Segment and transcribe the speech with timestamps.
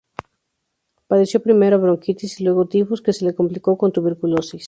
[1.05, 4.59] Padeció primero bronquitis y luego tifus, que se le complicó con tuberculosis.